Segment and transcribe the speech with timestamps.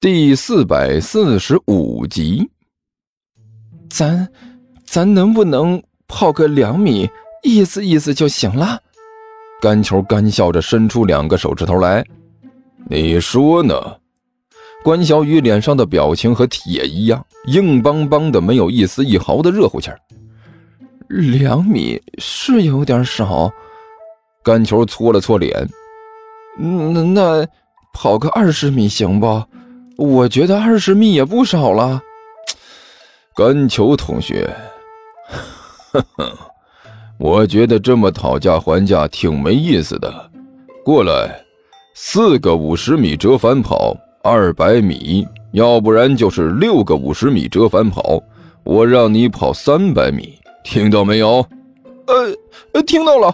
[0.00, 2.50] 第四百四十五集，
[3.90, 4.26] 咱
[4.86, 7.06] 咱能不能泡个两米，
[7.42, 8.80] 意思意思就行了？
[9.60, 12.02] 干球干笑着伸出两个手指头来，
[12.88, 13.74] 你说呢？
[14.82, 20.00] 关小雨脸上的表情和铁一样，硬邦邦的，没有一丝一毫的热乎气儿。
[21.08, 23.52] 两米是有点少，
[24.42, 25.68] 干球搓了搓脸，
[26.58, 27.46] 那那
[27.92, 29.44] 跑个二十米行不？
[30.00, 32.00] 我觉得二十米也不少了，
[33.36, 34.48] 甘球同学，
[35.92, 36.32] 呵呵，
[37.18, 40.30] 我觉得这么讨价还价挺没意思的。
[40.82, 41.44] 过来，
[41.94, 43.94] 四个五十米折返跑，
[44.24, 48.22] 二百米，要不然就是六个五十米折返跑，
[48.64, 51.46] 我让你跑三百米，听到没有？
[52.72, 53.30] 呃，听到了。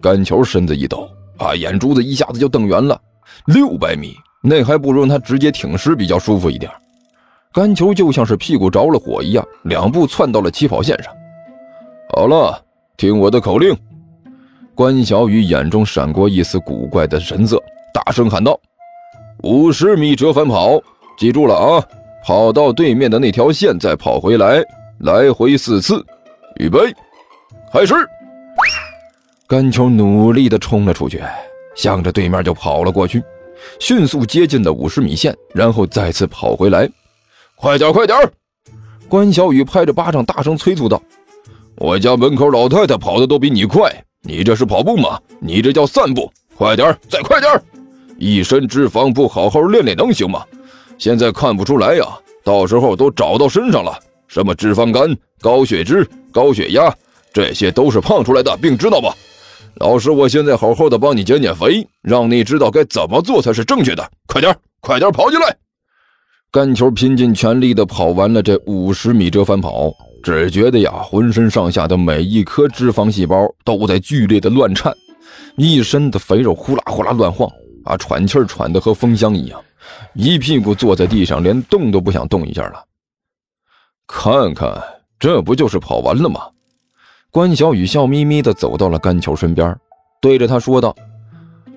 [0.00, 2.98] 甘球身子一抖，啊，眼珠子一下子就瞪圆了，
[3.46, 4.14] 六百米。
[4.42, 6.72] 那还不如让他直接挺尸比较舒服一点。
[7.52, 11.12] 甘球就像是屁股着了火一样，两步窜到了起跑线上。
[12.14, 12.58] 好了，
[12.96, 13.76] 听我的口令。
[14.74, 18.58] 关小雨眼中闪过一丝古怪的神色，大声喊道
[19.44, 20.80] ：“五十米折返跑，
[21.18, 21.84] 记住了啊！
[22.24, 24.62] 跑到对面的那条线，再跑回来，
[25.00, 26.02] 来回四次。
[26.56, 26.78] 预备，
[27.70, 27.94] 开始！”
[29.46, 31.22] 甘球努力地冲了出去，
[31.80, 33.22] 向着对面就跑了过去。
[33.78, 36.86] 迅速接近了五十米线，然后再次跑回来。
[37.56, 38.18] 快点，快点！
[39.08, 41.02] 关小雨拍着巴掌，大声催促道
[41.76, 43.90] ：“我家门口老太太跑的都比你快，
[44.22, 45.18] 你这是跑步吗？
[45.40, 46.30] 你这叫散步！
[46.54, 47.50] 快点，再快点！
[48.18, 50.44] 一身脂肪不好好练练能行吗？
[50.98, 52.04] 现在看不出来呀，
[52.44, 53.98] 到时候都长到身上了。
[54.28, 56.94] 什么脂肪肝、高血脂、高血压，
[57.32, 59.14] 这些都是胖出来的病，知道吧？”
[59.76, 64.10] 老师，我现在好好的帮你减减肥，让你知道该怎么做才是正确的。
[64.26, 65.56] 快点，快点跑进来！
[66.52, 74.92] 甘球拼尽全力的跑完了这五十米折返跑，只觉得呀，浑身上下的每一颗脂肪细胞都在剧烈的乱颤，
[75.56, 77.48] 一身的肥肉呼啦呼啦乱晃，
[77.84, 79.62] 啊，喘气喘的和风箱一样，
[80.14, 82.84] 一屁股坐在地上，连动都不想动一下了。
[84.06, 84.82] 看看，
[85.18, 86.48] 这不就是跑完了吗？
[87.32, 89.76] 关小雨笑眯眯地走到了甘球身边，
[90.20, 90.94] 对着他说道：“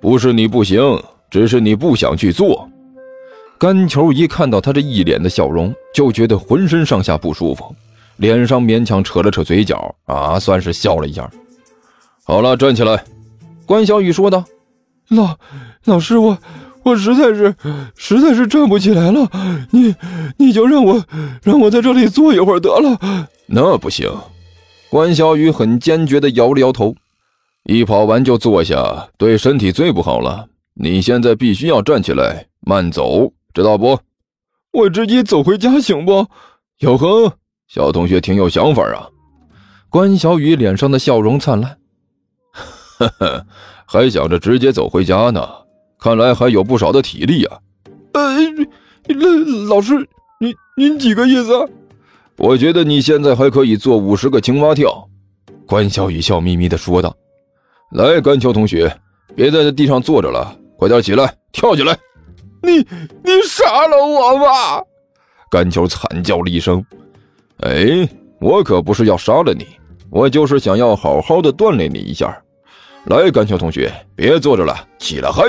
[0.00, 0.80] 不是你不行，
[1.30, 2.66] 只是你不想去做。”
[3.60, 7.74] 甘球一看到他这一脸的笑容，就觉得浑身上下不舒服，
[8.16, 11.30] 脸上勉强扯了扯嘴角，啊，算是笑了一下。
[12.24, 13.04] 好了，站起来。”
[13.66, 14.44] 关小雨说道。
[15.10, 15.36] “老
[15.84, 16.38] 老师，我
[16.84, 17.54] 我实在是
[17.94, 19.28] 实在是站不起来了，
[19.70, 19.94] 你
[20.38, 21.04] 你就让我
[21.42, 24.10] 让我在这里坐一会儿得了。”那不行。
[24.94, 26.94] 关小雨很坚决地摇了摇头，
[27.64, 30.48] 一跑完就坐下，对身体最不好了。
[30.74, 33.98] 你现在必须要站起来，慢走，知道不？
[34.70, 36.28] 我直接走回家行不？
[36.78, 37.32] 哟呵，
[37.66, 39.08] 小同学挺有想法啊！
[39.90, 41.76] 关小雨脸上的笑容灿烂，
[43.00, 43.46] 呵呵，
[43.86, 45.44] 还想着直接走回家呢，
[45.98, 47.50] 看来还有不少的体力呀。
[48.12, 48.36] 呃，
[49.08, 51.68] 老老师，您您几个意思啊？
[52.36, 55.08] 我觉得你现在还可以做五十个青蛙跳，
[55.66, 57.14] 关小雨笑眯眯地说道
[57.92, 58.92] ：“来，甘秋同学，
[59.36, 61.96] 别在这地上坐着了，快点起来，跳起来！”
[62.60, 62.78] 你
[63.22, 64.82] 你杀了我吧！
[65.50, 66.84] 甘秋惨叫了一声
[67.62, 68.08] ：“哎，
[68.40, 69.66] 我可不是要杀了你，
[70.10, 72.42] 我就是想要好好的锻炼你一下。
[73.04, 75.44] 来，甘秋同学，别坐着了，起来嗨！”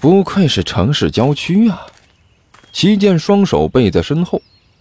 [0.00, 1.86] 不愧是城市郊区啊！
[2.72, 4.40] 齐健双手背在身后，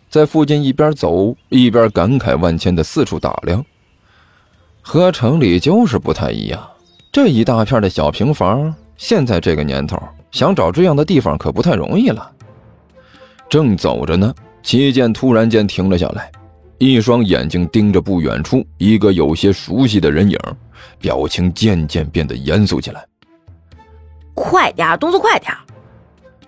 [0.09, 3.63] 在附近一边走一边感慨万千的四处打量。
[4.81, 6.59] 和城里就是不太一样，
[7.11, 10.01] 这一大片的小平房，现在这个年头
[10.31, 12.31] 想找这样的地方可不太容易了。
[13.49, 16.31] 正走着呢，齐健突然间停了下来，
[16.77, 20.39] 一双眼睛盯着不远处一个有些熟悉的人影，
[20.97, 23.05] 表情渐渐变得严肃起来。
[24.33, 25.53] 快点，动作快点！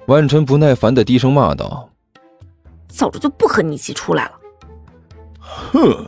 [0.07, 1.89] 万晨不耐烦的低声骂道
[2.89, 4.31] ：“早知就不和你一起出来了。”
[5.39, 6.05] 哼！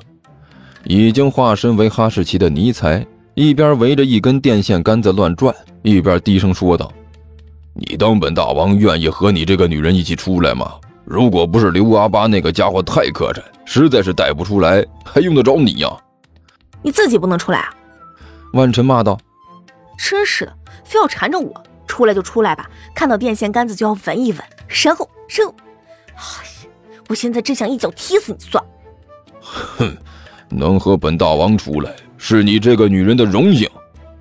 [0.84, 6.92] 已经化身为哈士奇的尼才一边围着一根电线杆子乱转，一边低声说道
[7.74, 10.74] ：“你当本大王愿意和你这个女人一起出来吗？
[11.06, 15.90] 如果不是刘阿八那个家伙太磕碜，实在是带不出来，还用得着你呀？
[16.82, 17.74] 你自己不能出来啊！”
[18.52, 19.18] 万晨骂道
[19.98, 20.54] ：“真是的，
[20.84, 25.56] 非要缠着我。”出来就出来吧，看到电线杆子就要闻一闻，然后，然后，
[26.16, 28.70] 哎呀，我现在真想一脚踢死你算了。
[29.42, 29.98] 哼，
[30.50, 33.70] 能和本大王出来是你这个女人的荣幸，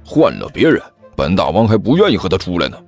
[0.05, 0.83] 换了别人，
[1.17, 2.79] 本大王还不愿意和她出来呢。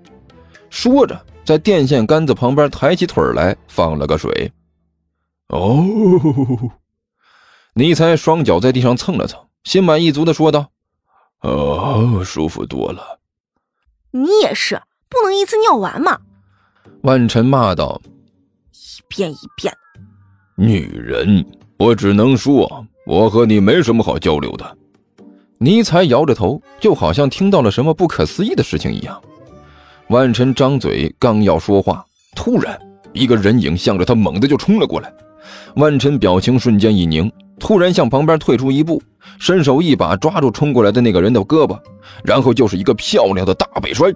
[0.69, 4.53] 说着，在电线杆子旁边抬起腿来，放了个水。
[5.49, 5.83] 哦，
[7.75, 10.71] 尼才双脚在地上蹭了蹭，心满意足的说道
[11.43, 13.21] ：“哦，舒服多了。”
[14.17, 14.81] 你也是，
[15.11, 16.19] 不能一次尿完嘛！
[17.03, 18.01] 万晨骂道
[18.73, 21.45] ：“一遍一遍的，女人，
[21.77, 24.77] 我只能说，我和你没什么好交流的。”
[25.59, 29.21] 尼才摇着头，就好像听到了什么不可思议的事情一样。
[30.09, 32.05] 万晨张嘴刚要说话，
[32.35, 32.79] 突然
[33.13, 35.13] 一个人影向着他猛地就冲了过来。
[35.77, 39.03] 万晨表情瞬间一凝，突然向旁边退出一步，
[39.39, 41.79] 伸手一把抓住冲过来的那个人的胳膊，
[42.25, 44.13] 然后就是一个漂亮的大背摔。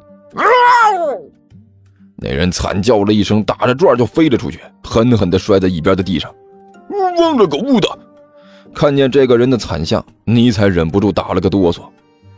[2.16, 6.30] 那人惨叫了一声，打着转就飞了出去，狠狠地摔在一边的地上。
[7.16, 7.98] 忘了狗的！
[8.74, 11.80] 看见这个人的惨相，尼才忍不住打了个哆嗦，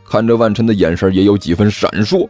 [0.09, 2.27] 看着万晨的眼神也有几分闪烁。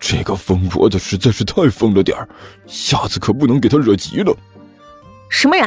[0.00, 2.18] 这个疯婆子实在是太疯了点
[2.66, 4.36] 下次可不能给他惹急了。
[5.30, 5.66] 什么人？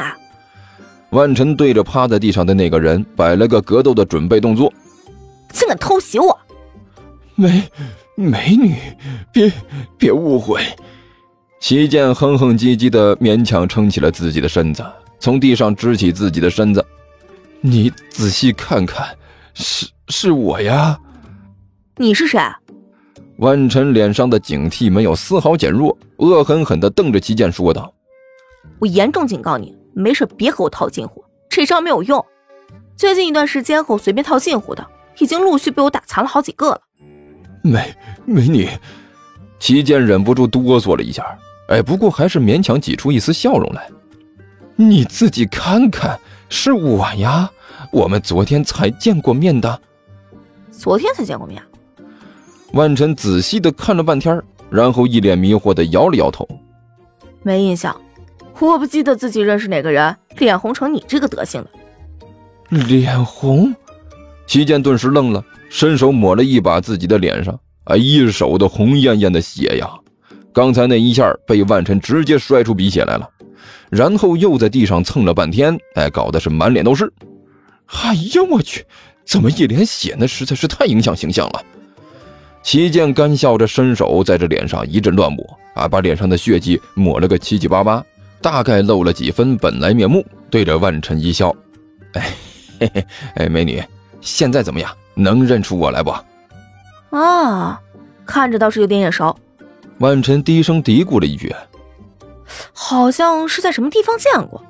[1.10, 4.72] 万晨对着趴在地上的那个人摆了个格斗的准备动作。
[5.52, 6.38] 竟敢偷袭我！
[7.34, 7.68] 美
[8.14, 8.76] 美女，
[9.32, 9.52] 别
[9.98, 10.62] 别误会。
[11.58, 14.84] 齐剑哼哼唧唧的，勉强撑起了自己的身子，
[15.18, 16.84] 从地上支起自己的身子。
[17.60, 19.08] 你仔细看看，
[19.54, 20.98] 是是我呀。
[21.96, 22.40] 你是谁？
[23.38, 27.92] 万晨脸上的警惕没有丝毫减弱，恶狠狠地瞪着齐剑说道
[28.78, 32.24] ：“我严重警告你，没事别和我套近乎，这招没有用。
[32.96, 34.86] 最近一段时间和我随便套近乎的，
[35.18, 36.80] 已经陆续被我打残了好几个了。”
[37.62, 37.94] 美
[38.24, 38.68] 美女，
[39.58, 41.24] 齐剑忍不住哆嗦了一下，
[41.68, 43.88] 哎，不过还是勉强挤出一丝笑容来。
[44.76, 47.50] 你自己看看，是我呀，
[47.92, 49.80] 我们昨天才见过面的。
[50.70, 51.62] 昨天才见过面。
[52.72, 56.48] 万晨仔细的看了半天，然后一脸迷惑的摇了摇头，
[57.42, 57.94] 没印象，
[58.66, 61.68] 我不记得自己认识哪个人脸红成你这个德行了。
[62.68, 63.74] 脸红？
[64.46, 65.44] 齐剑顿时愣了。
[65.72, 69.88] 伸手抹了一把自己的脸上，啊，一手的红艳艳的血呀！
[70.52, 73.30] 刚才那一下被万晨直接摔出鼻血来了，
[73.88, 77.08] 然后又在地上蹭了半天，哎，搞得是满脸都是。
[77.86, 78.84] 哎呀，我去，
[79.24, 80.26] 怎么一脸血呢？
[80.26, 81.62] 实在是太影响形象了。
[82.64, 88.04] 齐剑干笑着伸手在这脸上一阵乱抹，啊，把脸上的血迹抹了个七七八八，
[88.40, 91.54] 大概露了几分本来面目，对着万晨一笑，
[92.14, 92.32] 哎，
[92.78, 93.82] 嘿嘿，哎，美女，
[94.20, 94.90] 现在怎么样？
[95.14, 96.14] 能认出我来不？
[97.16, 97.78] 啊，
[98.24, 99.36] 看着倒是有点眼熟。
[99.98, 101.54] 万晨低声嘀咕了一句
[102.72, 104.62] ：“好像是在什么地方见过。”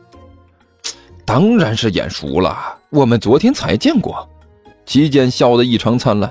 [1.24, 4.28] 当然是眼熟了，我们昨天才见过。
[4.84, 6.28] 齐剑笑得异常灿烂。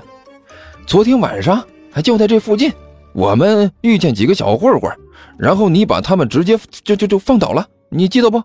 [0.84, 2.70] 昨天晚上还就在这附近，
[3.14, 4.92] 我们遇见几个小混混，
[5.38, 8.38] 然后你把他们直接就就就放倒了，你记得不？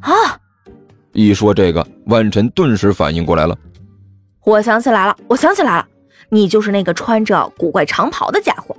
[0.00, 0.38] 啊！
[1.12, 3.56] 一说这个，万晨顿时反应过来了。
[4.44, 5.88] 我想起来了，我想起来了，
[6.28, 8.73] 你就是那个穿着古怪长袍的家伙。